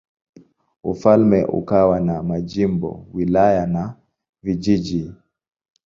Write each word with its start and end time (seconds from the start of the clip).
Ufalme 0.83 1.45
ukawa 1.45 1.99
na 1.99 2.23
majimbo, 2.23 3.05
wilaya 3.13 3.65
na 3.67 3.95
vijiji. 4.43 5.11